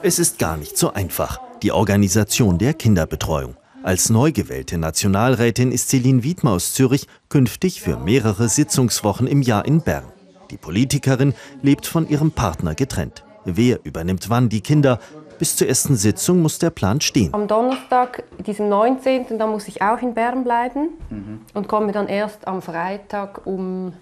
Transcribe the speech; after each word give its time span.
Es 0.00 0.20
ist 0.20 0.38
gar 0.38 0.56
nicht 0.56 0.78
so 0.78 0.92
einfach, 0.92 1.40
die 1.60 1.72
Organisation 1.72 2.56
der 2.56 2.72
Kinderbetreuung. 2.72 3.56
Als 3.82 4.10
neu 4.10 4.30
gewählte 4.30 4.78
Nationalrätin 4.78 5.72
ist 5.72 5.88
Celine 5.88 6.22
Wiedmer 6.22 6.52
aus 6.52 6.72
Zürich 6.72 7.08
künftig 7.28 7.80
für 7.80 7.96
mehrere 7.96 8.48
Sitzungswochen 8.48 9.26
im 9.26 9.42
Jahr 9.42 9.64
in 9.64 9.80
Bern. 9.80 10.04
Die 10.52 10.56
Politikerin 10.56 11.34
lebt 11.62 11.84
von 11.84 12.08
ihrem 12.08 12.30
Partner 12.30 12.76
getrennt. 12.76 13.24
Wer 13.44 13.80
übernimmt 13.84 14.30
wann 14.30 14.48
die 14.48 14.60
Kinder? 14.60 15.00
Bis 15.40 15.56
zur 15.56 15.68
ersten 15.68 15.96
Sitzung 15.96 16.42
muss 16.42 16.60
der 16.60 16.70
Plan 16.70 17.00
stehen. 17.00 17.34
Am 17.34 17.48
Donnerstag, 17.48 18.22
diesem 18.46 18.68
19., 18.68 19.36
da 19.36 19.48
muss 19.48 19.66
ich 19.66 19.82
auch 19.82 20.00
in 20.00 20.14
Bern 20.14 20.44
bleiben 20.44 20.90
mhm. 21.10 21.40
und 21.54 21.66
komme 21.66 21.90
dann 21.90 22.06
erst 22.06 22.46
am 22.46 22.62
Freitag 22.62 23.46
um 23.46 23.92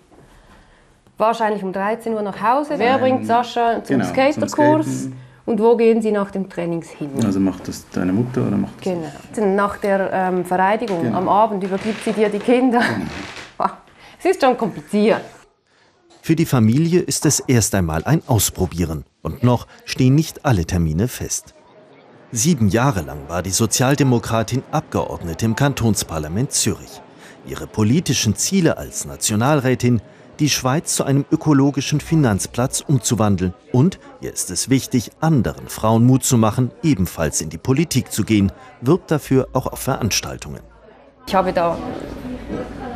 wahrscheinlich 1.17 1.63
um 1.63 1.73
13 1.73 2.13
Uhr 2.13 2.23
nach 2.23 2.43
Hause. 2.43 2.75
Ähm, 2.75 2.81
Wer 2.81 2.99
bringt 2.99 3.27
Sascha 3.27 3.83
zum 3.83 3.99
genau, 3.99 4.11
Skaterkurs? 4.11 5.09
Und 5.47 5.61
wo 5.61 5.77
gehen 5.77 6.03
Sie 6.03 6.11
nach 6.11 6.33
dem 6.33 6.49
Trainings 6.49 6.91
hin? 6.91 7.11
Also 7.25 7.39
macht 7.39 7.69
das 7.69 7.87
deine 7.91 8.13
Mutter 8.13 8.47
oder 8.47 8.57
macht 8.57 8.85
das 8.85 8.93
Genau. 9.33 9.47
Nach 9.55 9.79
der 9.79 10.13
ähm, 10.13 10.45
Vereidigung 10.45 11.03
genau. 11.03 11.17
am 11.17 11.29
Abend 11.29 11.63
übergibt 11.63 12.05
sie 12.05 12.13
dir 12.13 12.29
die 12.29 12.41
Kinder. 12.41 12.81
Genau. 12.81 13.71
Es 14.19 14.25
ist 14.25 14.41
schon 14.41 14.57
kompliziert. 14.57 15.21
Für 16.23 16.35
die 16.35 16.47
Familie 16.47 17.01
ist 17.01 17.27
es 17.27 17.39
erst 17.39 17.75
einmal 17.75 18.03
ein 18.05 18.23
Ausprobieren. 18.27 19.05
Und 19.23 19.45
noch 19.45 19.67
stehen 19.85 20.15
nicht 20.15 20.45
alle 20.45 20.65
Termine 20.65 21.07
fest. 21.07 21.55
Sieben 22.33 22.69
Jahre 22.69 23.03
lang 23.03 23.29
war 23.29 23.43
die 23.43 23.51
Sozialdemokratin 23.51 24.65
Abgeordnete 24.73 25.45
im 25.45 25.55
Kantonsparlament 25.55 26.51
Zürich. 26.51 27.01
Ihre 27.47 27.69
politischen 27.69 28.35
Ziele 28.35 28.79
als 28.79 29.05
Nationalrätin, 29.05 30.01
die 30.41 30.51
Schweiz 30.51 30.95
zu 30.95 31.05
einem 31.05 31.25
ökologischen 31.31 32.01
Finanzplatz 32.01 32.83
umzuwandeln. 32.87 33.55
Und, 33.73 33.99
ihr 34.21 34.33
ist 34.33 34.51
es 34.51 34.69
wichtig, 34.69 35.11
anderen 35.21 35.69
Frauen 35.69 36.05
Mut 36.05 36.25
zu 36.25 36.37
machen, 36.37 36.71
ebenfalls 36.83 37.41
in 37.41 37.51
die 37.51 37.59
Politik 37.59 38.13
zu 38.13 38.25
gehen, 38.25 38.53
wirbt 38.81 39.11
dafür 39.11 39.49
auch 39.53 39.67
auf 39.67 39.81
Veranstaltungen. 39.81 40.61
Ich 41.27 41.35
habe 41.35 41.53
da 41.53 41.77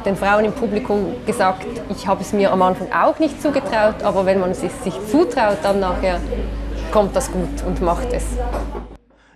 den 0.04 0.16
Frauen 0.16 0.44
im 0.44 0.52
Publikum 0.52 1.14
gesagt, 1.26 1.66
ich 1.90 2.06
habe 2.06 2.22
es 2.22 2.32
mir 2.32 2.52
am 2.52 2.62
Anfang 2.62 2.90
auch 2.92 3.18
nicht 3.18 3.40
zugetraut, 3.42 4.02
aber 4.02 4.24
wenn 4.24 4.40
man 4.40 4.50
es 4.50 4.60
sich 4.60 4.94
zutraut, 5.10 5.58
dann 5.62 5.80
nachher 5.80 6.20
kommt 6.92 7.14
das 7.14 7.30
gut 7.30 7.62
und 7.66 7.82
macht 7.82 8.12
es. 8.12 8.24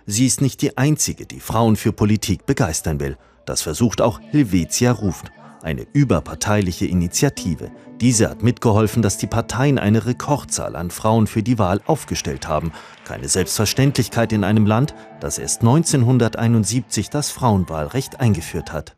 Sie 0.05 0.25
ist 0.25 0.41
nicht 0.41 0.61
die 0.61 0.77
Einzige, 0.77 1.25
die 1.25 1.39
Frauen 1.39 1.75
für 1.75 1.91
Politik 1.91 2.45
begeistern 2.45 2.99
will. 2.99 3.17
Das 3.45 3.61
versucht 3.61 4.01
auch 4.01 4.19
Helvetia 4.31 4.91
Ruft, 4.91 5.31
eine 5.65 5.85
überparteiliche 5.93 6.85
Initiative. 6.85 7.71
Diese 7.99 8.29
hat 8.29 8.43
mitgeholfen, 8.43 9.01
dass 9.01 9.17
die 9.17 9.27
Parteien 9.27 9.79
eine 9.79 10.05
Rekordzahl 10.05 10.75
an 10.75 10.91
Frauen 10.91 11.27
für 11.27 11.43
die 11.43 11.57
Wahl 11.57 11.81
aufgestellt 11.85 12.47
haben. 12.47 12.71
Keine 13.03 13.27
Selbstverständlichkeit 13.27 14.31
in 14.31 14.43
einem 14.43 14.65
Land, 14.65 14.93
das 15.19 15.39
erst 15.39 15.61
1971 15.61 17.09
das 17.09 17.31
Frauenwahlrecht 17.31 18.19
eingeführt 18.19 18.71
hat. 18.71 18.95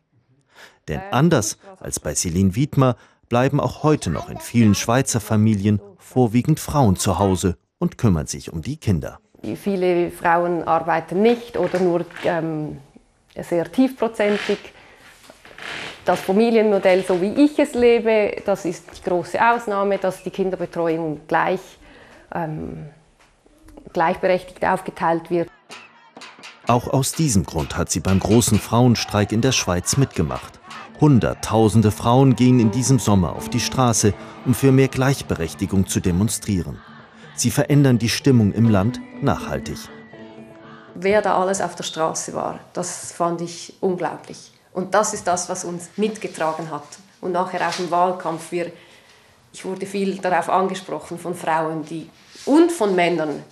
Denn 0.88 1.00
anders 1.10 1.58
als 1.80 2.00
bei 2.00 2.14
Celine 2.14 2.54
Wiedmer 2.54 2.96
bleiben 3.28 3.60
auch 3.60 3.82
heute 3.82 4.10
noch 4.10 4.28
in 4.28 4.38
vielen 4.38 4.74
Schweizer 4.74 5.20
Familien 5.20 5.80
vorwiegend 5.98 6.60
Frauen 6.60 6.96
zu 6.96 7.18
Hause 7.18 7.56
und 7.78 7.98
kümmern 7.98 8.26
sich 8.26 8.52
um 8.52 8.62
die 8.62 8.76
Kinder. 8.76 9.20
Viele 9.56 10.10
Frauen 10.10 10.64
arbeiten 10.64 11.22
nicht 11.22 11.56
oder 11.56 11.78
nur 11.78 12.04
ähm, 12.24 12.78
sehr 13.34 13.70
tiefprozentig. 13.70 14.58
Das 16.08 16.20
Familienmodell, 16.20 17.04
so 17.06 17.20
wie 17.20 17.34
ich 17.34 17.58
es 17.58 17.74
lebe, 17.74 18.40
das 18.46 18.64
ist 18.64 18.84
die 18.96 19.10
große 19.10 19.38
Ausnahme, 19.46 19.98
dass 19.98 20.22
die 20.22 20.30
Kinderbetreuung 20.30 21.20
gleich, 21.28 21.60
ähm, 22.34 22.86
gleichberechtigt 23.92 24.64
aufgeteilt 24.64 25.28
wird. 25.28 25.50
Auch 26.66 26.88
aus 26.88 27.12
diesem 27.12 27.44
Grund 27.44 27.76
hat 27.76 27.90
sie 27.90 28.00
beim 28.00 28.20
großen 28.20 28.58
Frauenstreik 28.58 29.32
in 29.32 29.42
der 29.42 29.52
Schweiz 29.52 29.98
mitgemacht. 29.98 30.58
Hunderttausende 30.98 31.90
Frauen 31.90 32.36
gehen 32.36 32.58
in 32.58 32.70
diesem 32.70 32.98
Sommer 32.98 33.36
auf 33.36 33.50
die 33.50 33.60
Straße, 33.60 34.14
um 34.46 34.54
für 34.54 34.72
mehr 34.72 34.88
Gleichberechtigung 34.88 35.88
zu 35.88 36.00
demonstrieren. 36.00 36.80
Sie 37.34 37.50
verändern 37.50 37.98
die 37.98 38.08
Stimmung 38.08 38.52
im 38.52 38.70
Land 38.70 38.98
nachhaltig. 39.20 39.76
Wer 40.94 41.20
da 41.20 41.38
alles 41.38 41.60
auf 41.60 41.74
der 41.74 41.84
Straße 41.84 42.32
war, 42.32 42.60
das 42.72 43.12
fand 43.12 43.42
ich 43.42 43.74
unglaublich. 43.82 44.52
Und 44.78 44.94
das 44.94 45.12
ist 45.12 45.26
das, 45.26 45.48
was 45.48 45.64
uns 45.64 45.88
mitgetragen 45.96 46.70
hat. 46.70 46.86
Und 47.20 47.32
nachher 47.32 47.68
auch 47.68 47.76
im 47.80 47.90
Wahlkampf, 47.90 48.52
wir, 48.52 48.70
ich 49.52 49.64
wurde 49.64 49.84
viel 49.86 50.18
darauf 50.18 50.48
angesprochen 50.48 51.18
von 51.18 51.34
Frauen 51.34 51.84
die, 51.84 52.08
und 52.44 52.70
von 52.70 52.94
Männern, 52.94 53.42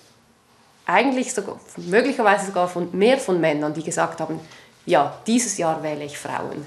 eigentlich 0.87 1.35
sogar, 1.35 1.59
möglicherweise 1.79 2.47
sogar 2.47 2.69
von, 2.69 2.97
mehr 2.97 3.19
von 3.19 3.41
Männern, 3.41 3.75
die 3.75 3.83
gesagt 3.83 4.21
haben, 4.21 4.39
ja, 4.85 5.19
dieses 5.27 5.59
Jahr 5.59 5.83
wähle 5.83 6.05
ich 6.05 6.17
Frauen. 6.17 6.65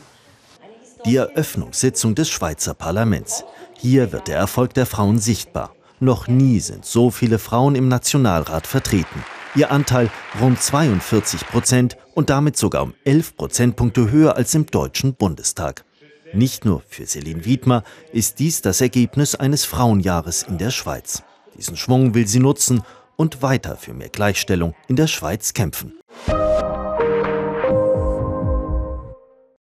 Die 1.06 1.16
Eröffnungssitzung 1.16 2.14
des 2.14 2.30
Schweizer 2.30 2.74
Parlaments. 2.74 3.46
Hier 3.78 4.12
wird 4.12 4.28
der 4.28 4.36
Erfolg 4.36 4.74
der 4.74 4.86
Frauen 4.86 5.20
sichtbar. 5.20 5.74
Noch 6.02 6.28
nie 6.28 6.60
sind 6.60 6.84
so 6.84 7.12
viele 7.12 7.40
Frauen 7.40 7.76
im 7.76 7.88
Nationalrat 7.88 8.68
vertreten. 8.68 9.24
Ihr 9.56 9.72
Anteil 9.72 10.12
rund 10.40 10.62
42 10.62 11.48
Prozent 11.48 11.98
und 12.14 12.30
damit 12.30 12.56
sogar 12.56 12.84
um 12.84 12.94
11 13.04 13.36
Prozentpunkte 13.36 14.12
höher 14.12 14.36
als 14.36 14.54
im 14.54 14.68
Deutschen 14.68 15.16
Bundestag. 15.16 15.86
Nicht 16.34 16.66
nur 16.66 16.84
für 16.88 17.06
Celine 17.06 17.46
Wiedmer 17.46 17.84
ist 18.14 18.38
dies 18.38 18.62
das 18.62 18.82
Ergebnis 18.82 19.34
eines 19.34 19.66
Frauenjahres 19.66 20.44
in 20.44 20.60
der 20.60 20.70
Schweiz. 20.70 21.24
Diesen 21.58 21.76
Schwung 21.76 22.14
will 22.14 22.28
sie 22.28 22.40
nutzen 22.40 22.84
und 23.16 23.42
weiter 23.42 23.76
für 23.76 23.94
mehr 23.94 24.10
Gleichstellung 24.10 24.76
in 24.88 24.96
der 24.96 25.08
Schweiz 25.08 25.54
kämpfen. 25.54 25.99